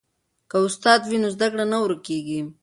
[0.49, 2.39] که استاد وي نو زده کړه نه ورکیږي.